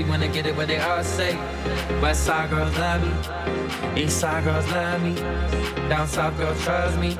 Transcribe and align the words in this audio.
Everyone 0.00 0.20
to 0.20 0.28
get 0.28 0.46
it 0.46 0.56
what 0.56 0.66
they 0.68 0.78
all 0.78 1.04
say. 1.04 1.36
West 2.00 2.24
side 2.24 2.48
girls 2.48 2.74
love 2.78 3.02
me, 3.02 3.12
East 4.02 4.18
side 4.18 4.44
girls 4.44 4.66
love 4.72 5.02
me, 5.02 5.14
down 5.90 6.08
south 6.08 6.38
girls 6.38 6.58
trust 6.64 6.98
me. 6.98 7.18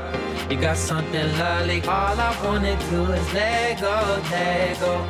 You 0.48 0.59
got 0.59 0.78
something 0.78 1.31
lovely. 1.36 1.83
All 1.83 2.19
I 2.19 2.34
wanna 2.42 2.78
do 2.89 3.05
is 3.12 3.34
let 3.34 3.83
go, 3.83 4.23
let 4.31 4.81
go. 4.81 5.06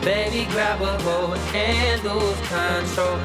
Baby, 0.00 0.46
grab 0.52 0.80
a 0.80 0.98
hold 1.02 1.36
and 1.54 2.02
lose 2.02 2.40
control. 2.48 3.18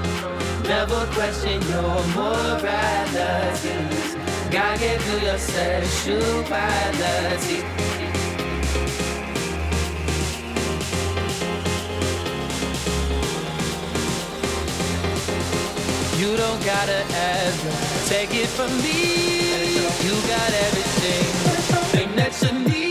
Never 0.67 1.05
question 1.15 1.61
your 1.71 2.03
morality. 2.11 3.71
God 4.52 4.80
gave 4.81 5.02
you 5.08 5.19
your 5.27 5.38
sexuality. 5.38 6.17
You 16.17 16.35
don't 16.35 16.65
gotta 16.65 17.03
ask, 17.14 18.09
take 18.09 18.33
it 18.33 18.47
from 18.47 18.71
me. 18.81 19.75
You 20.03 20.15
got 20.27 20.52
everything, 20.65 21.25
thing 21.93 22.15
that 22.15 22.42
you 22.42 22.52
need. 22.67 22.86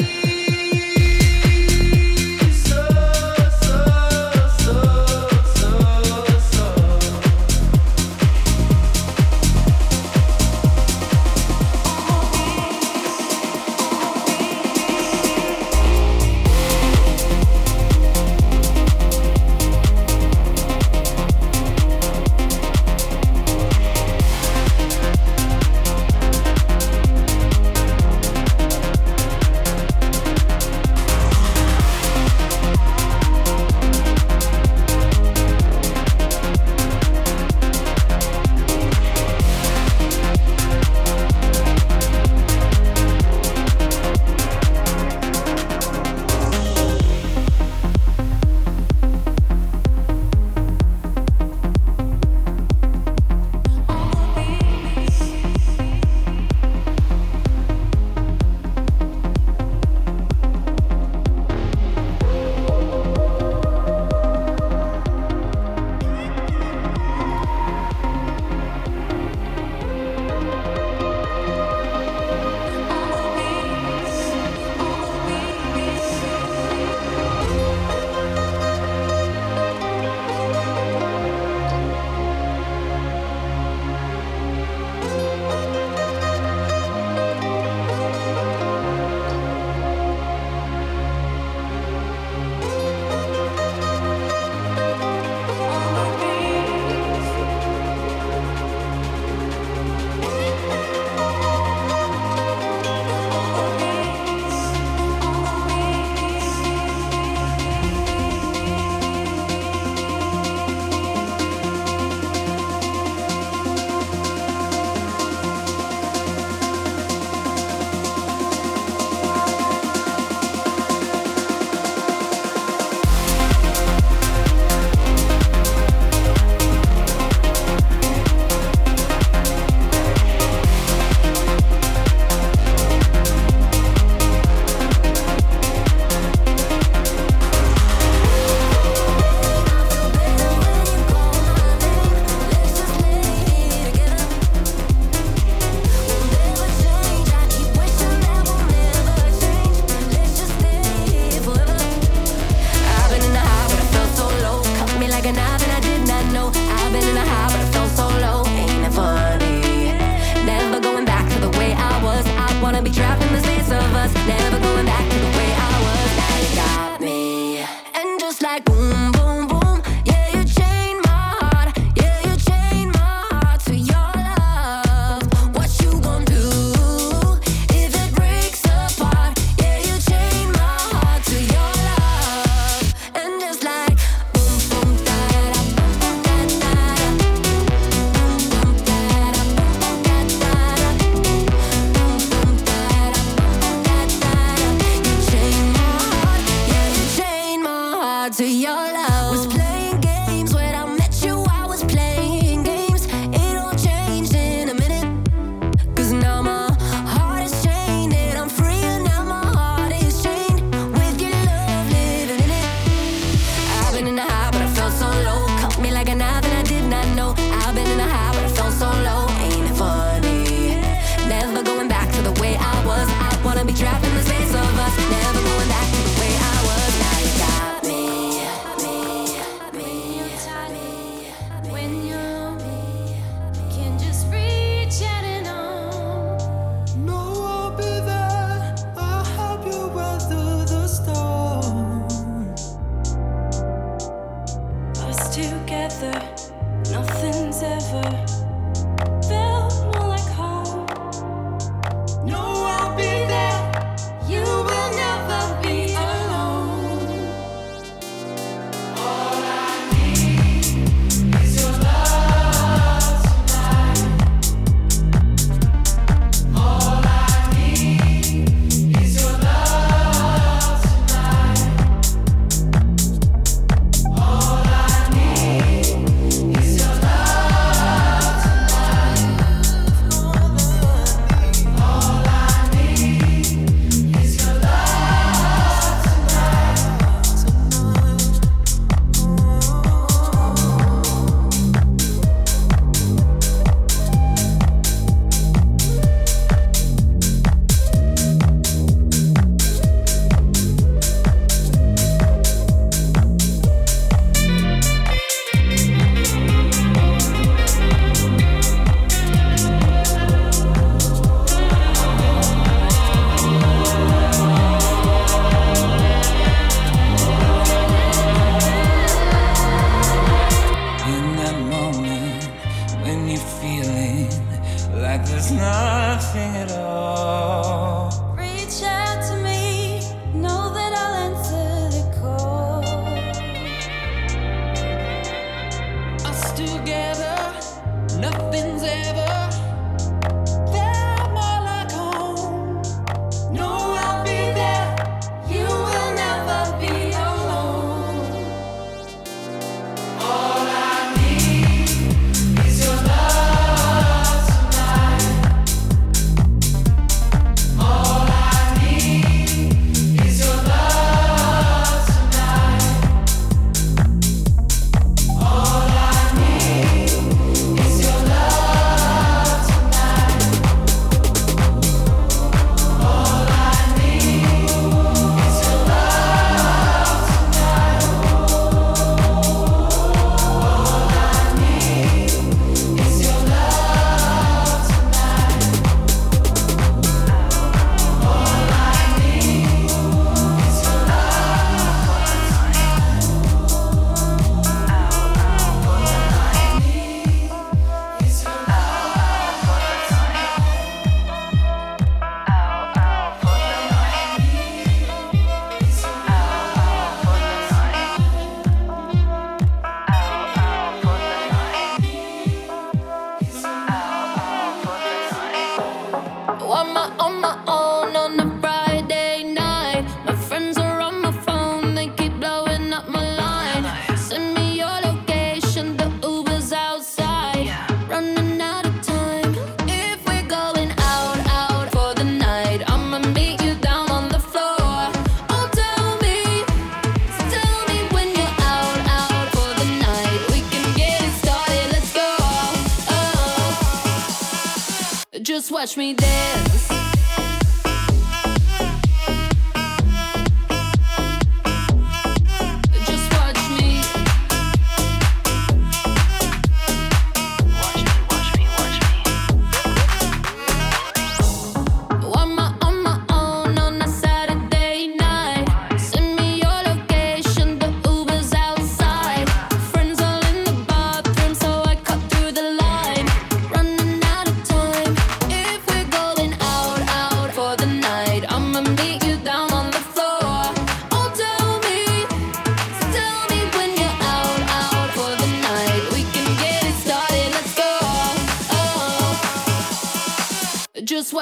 No, 168.56 168.62
I'll 168.72 168.80
mm. 168.80 168.95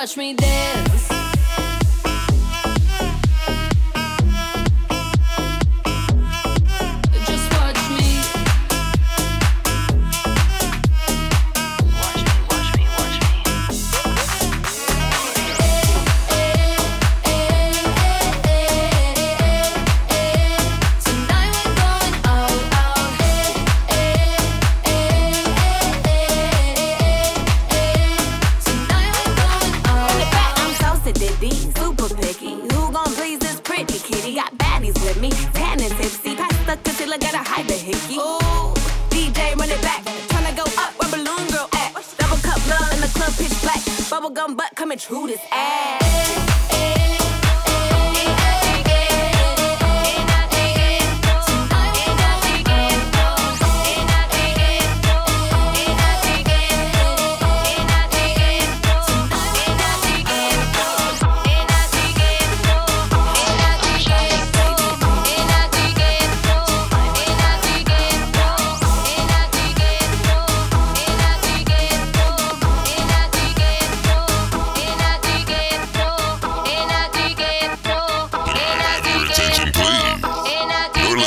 watch 0.05 0.19
me 0.19 0.35
dance. 0.35 0.84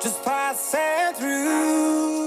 just 0.00 0.24
passing 0.24 1.14
through. 1.14 2.21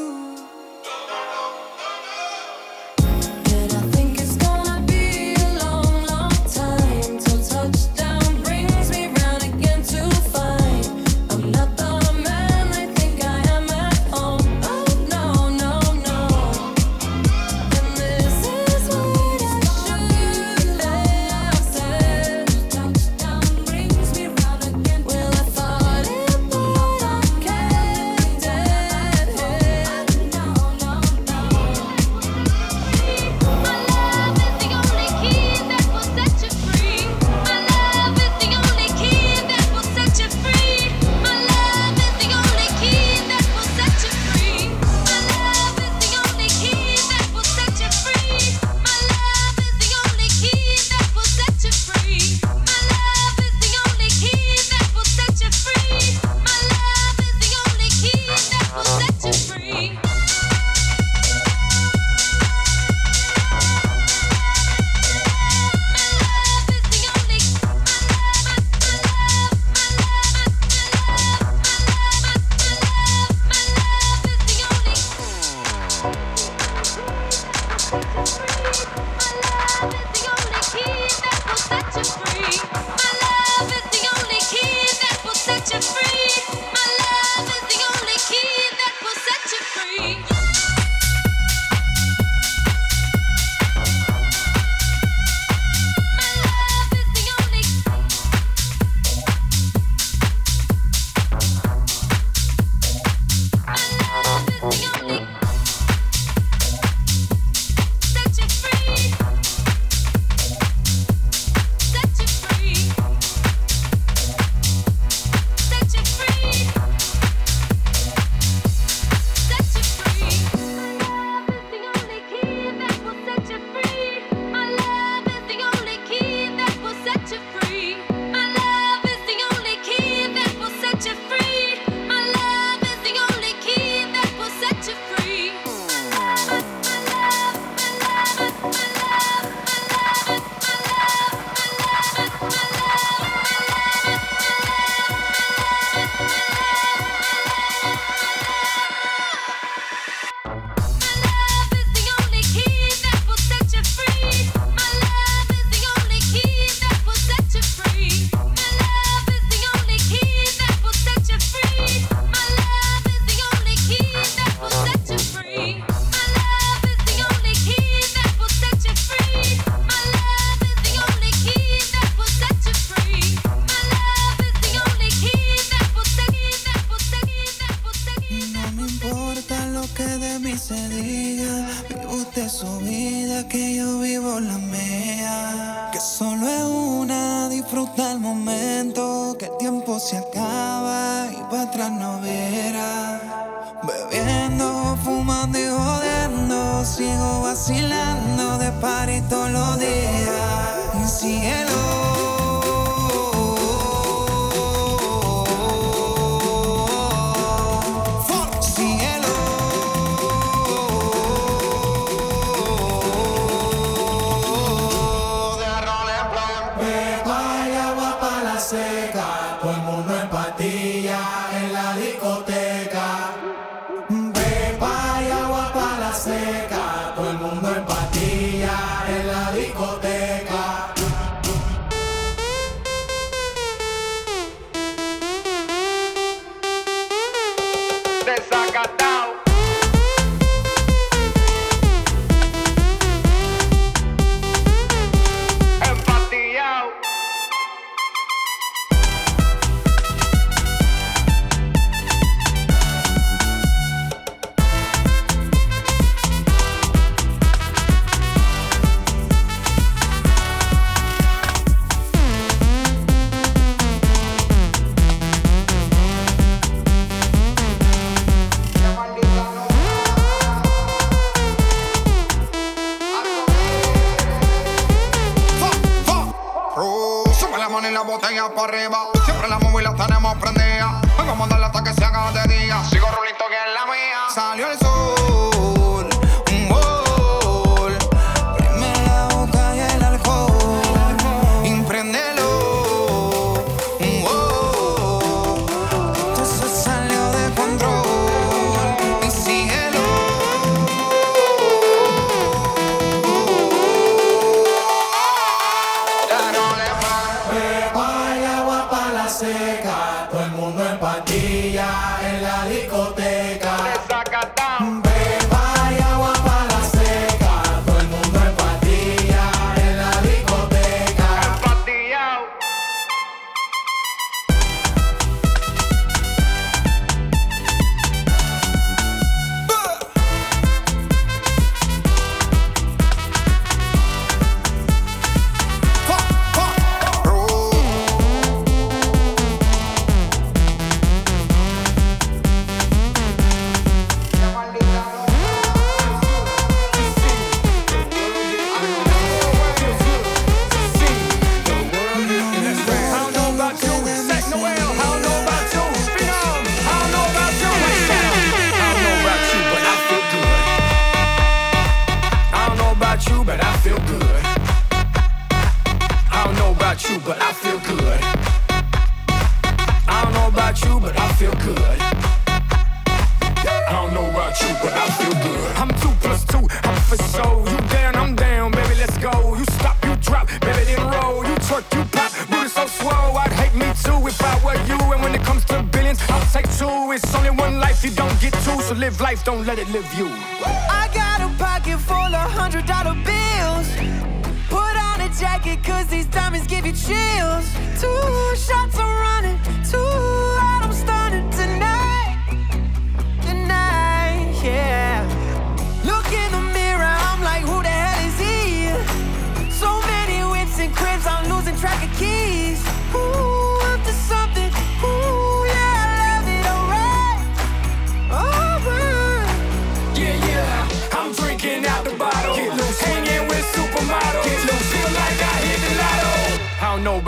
party 198.86 199.20
todos 199.28 199.50
los. 199.50 199.95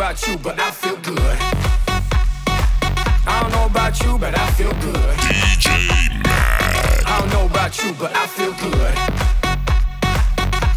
about 0.08 0.26
you, 0.26 0.38
but 0.38 0.58
I 0.58 0.72
feel 0.72 0.96
good. 1.04 1.38
I 3.28 3.42
don't 3.42 3.52
know 3.52 3.66
about 3.66 4.00
you, 4.02 4.18
but 4.18 4.40
I 4.40 4.50
feel 4.52 4.72
good. 4.80 5.18
DJ 5.20 5.68
Matt. 6.24 7.04
I 7.06 7.20
don't 7.20 7.30
know 7.34 7.46
about 7.46 7.84
you, 7.84 7.92
but 8.00 8.16
I 8.16 8.26
feel 8.26 8.54
good. 8.54 8.94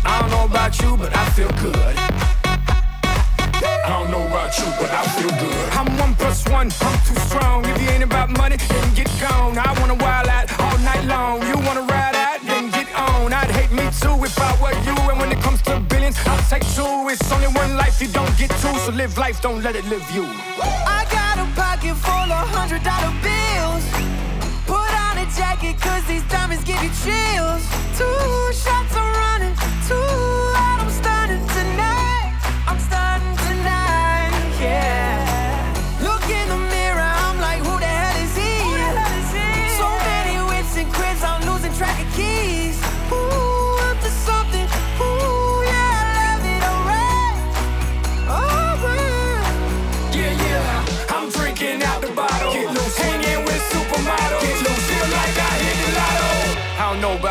I 0.05 0.19
don't 0.19 0.31
know 0.33 0.47
about 0.47 0.83
you, 0.83 0.97
but 0.97 1.15
I 1.15 1.31
feel 1.31 1.53
good. 1.63 1.95
I 3.63 3.89
don't 3.89 4.11
know 4.11 4.27
about 4.27 4.59
you, 4.59 4.65
but 4.81 4.91
I 4.91 5.07
feel 5.15 5.31
good. 5.39 5.69
I'm 5.79 5.97
one 5.97 6.17
plus 6.17 6.45
one, 6.49 6.73
I'm 6.81 6.99
too 7.07 7.21
strong. 7.31 7.65
If 7.67 7.81
you 7.81 7.89
ain't 7.91 8.03
about 8.03 8.31
money, 8.31 8.57
then 8.57 8.95
get 8.95 9.07
gone. 9.21 9.57
I 9.57 9.79
wanna 9.79 9.95
wild 9.95 10.27
out 10.27 10.51
all 10.59 10.79
night 10.79 11.05
long. 11.05 11.47
You 11.47 11.55
wanna 11.69 11.83
ride 11.83 12.17
out, 12.17 12.41
then 12.43 12.69
get 12.73 12.89
on. 12.99 13.33
I'd 13.33 13.53
hate 13.53 13.71
me 13.71 13.87
too 14.03 14.25
if 14.25 14.37
I 14.41 14.51
were 14.61 14.75
you. 14.83 14.97
And 15.09 15.21
when 15.21 15.31
it 15.31 15.39
comes 15.39 15.60
only 17.33 17.49
one 17.49 17.77
life 17.77 18.01
you 18.01 18.09
don't 18.09 18.37
get 18.37 18.51
two, 18.63 18.75
so 18.85 18.91
live 18.93 19.17
life, 19.17 19.41
don't 19.41 19.63
let 19.63 19.77
it 19.77 19.85
live 19.87 20.05
you. 20.11 20.25
I 20.27 21.07
got 21.11 21.39
a 21.39 21.47
pocket 21.55 21.95
full 21.95 22.31
of 22.33 22.49
hundred 22.51 22.83
dollar 22.83 23.13
bills. 23.23 23.85
Put 24.67 24.91
on 25.07 25.19
a 25.19 25.27
jacket, 25.39 25.81
cause 25.81 26.05
these 26.07 26.25
diamonds 26.29 26.65
give 26.65 26.83
you 26.83 26.91
chills. 27.05 27.63
Two 27.97 28.53
shots 28.53 28.97
are 28.97 29.13
running, 29.23 29.55
two 29.87 29.95
out, 29.95 30.81
I'm 30.83 30.91
stunning 30.91 31.47
tonight. 31.47 32.35
I'm 32.67 32.79
stunning 32.81 33.37
tonight, 33.47 34.61
yeah. 34.61 35.30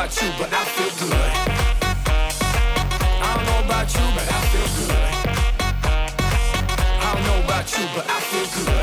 about 0.10 0.22
you, 0.24 0.32
but 0.40 0.52
I 0.52 0.66
feel 0.66 1.08
good. 1.08 1.32
I 3.22 3.36
don't 3.36 3.46
know 3.46 3.60
about 3.66 3.94
you, 3.94 4.02
but 4.16 4.28
I 4.28 4.42
feel 4.50 4.70
good. 4.78 4.92
I 7.00 7.14
don't 7.14 7.26
know 7.26 7.40
about 7.46 7.78
you, 7.78 7.86
but 7.96 8.06
I 8.10 8.20
feel 8.20 8.48
good. 8.66 8.79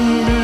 I 0.00 0.39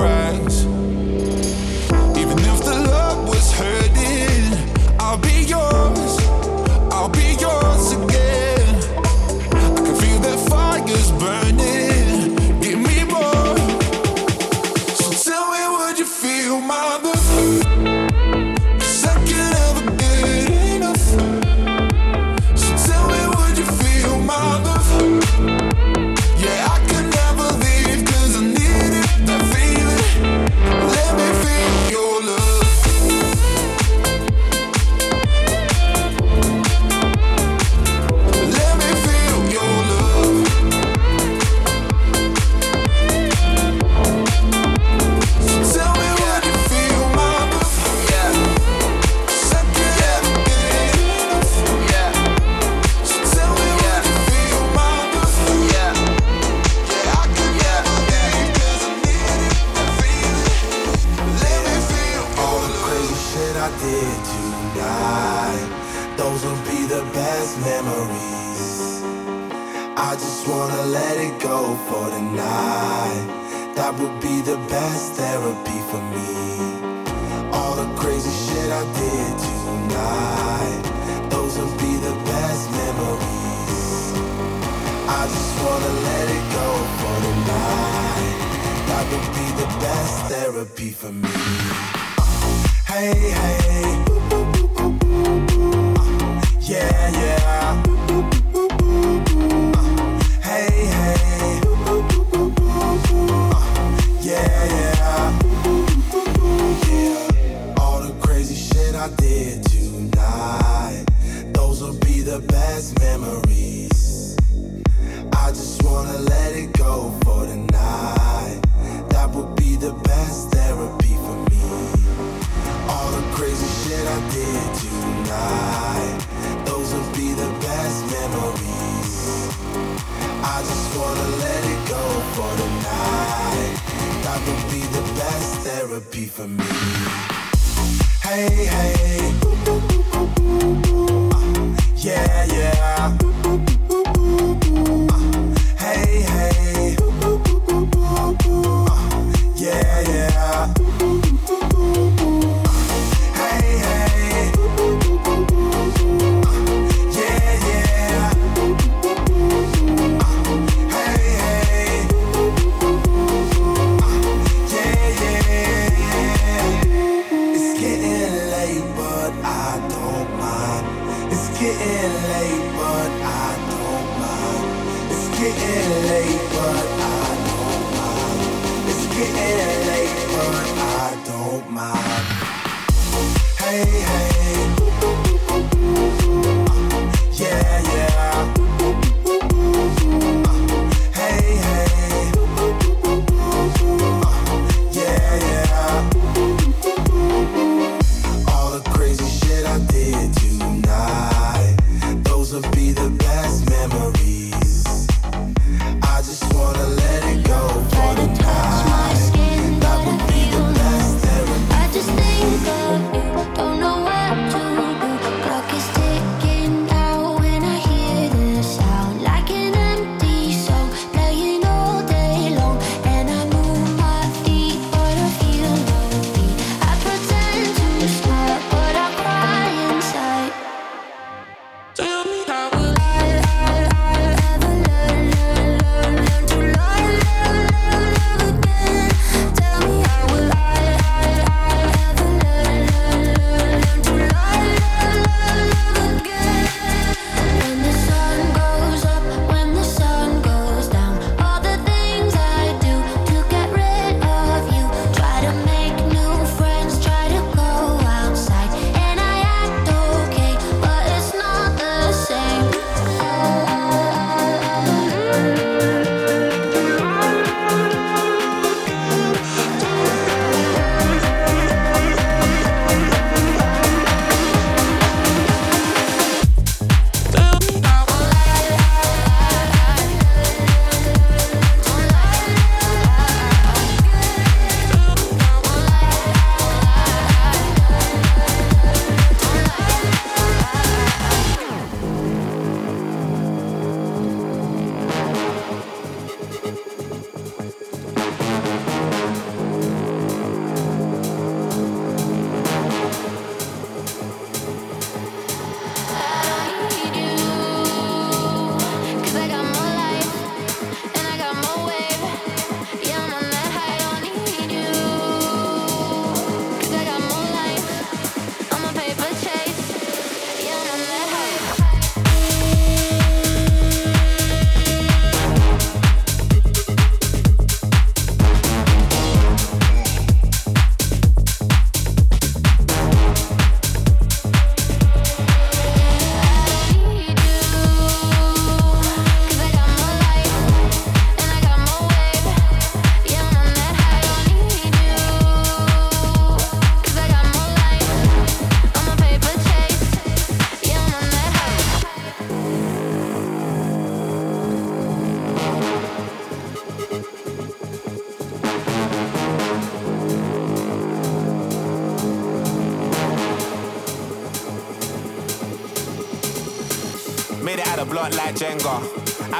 eyes. 0.00 0.51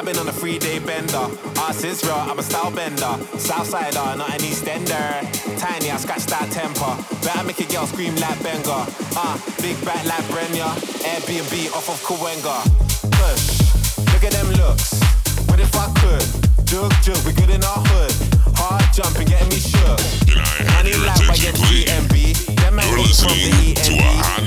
I've 0.02 0.08
been 0.08 0.18
on 0.18 0.26
a 0.26 0.32
three 0.32 0.58
day 0.58 0.80
bender. 0.80 1.30
Ass 1.62 1.84
is 1.84 2.02
real, 2.02 2.14
I'm 2.14 2.36
a 2.36 2.42
style 2.42 2.72
bender. 2.72 3.14
Southsider, 3.38 4.18
not 4.18 4.34
an 4.34 4.40
Eastender. 4.40 5.22
Tiny, 5.60 5.92
I 5.92 5.96
scratch 5.96 6.26
that 6.26 6.50
temper. 6.50 6.98
Better 7.22 7.44
make 7.46 7.60
a 7.60 7.70
girl 7.70 7.86
scream 7.86 8.16
like 8.16 8.42
Benga. 8.42 8.82
Ah, 9.14 9.38
uh, 9.38 9.62
big 9.62 9.78
back 9.84 10.02
like 10.02 10.26
Brenya. 10.26 10.74
Airbnb 11.06 11.70
off 11.78 11.86
of 11.86 12.02
Cahuenga. 12.02 12.66
Push, 13.14 13.62
look 14.10 14.24
at 14.26 14.32
them 14.34 14.50
looks. 14.58 14.98
What 15.46 15.60
if 15.60 15.70
I 15.78 15.86
could? 16.02 16.26
Jug, 16.66 16.90
jug, 17.06 17.22
we 17.24 17.32
good 17.32 17.50
in 17.54 17.62
our 17.62 17.78
hood. 17.86 18.10
Hard 18.58 18.82
jumping, 18.92 19.28
getting 19.28 19.50
me 19.54 19.62
shook. 19.62 20.02
Can 20.26 20.42
I 20.42 20.82
have 20.82 20.86
your 20.90 20.98
attention, 21.06 21.54
please? 21.54 22.42
You're 22.90 22.98
listening 22.98 23.78
to 23.86 23.92
a 24.02 24.10
hot 24.18 24.42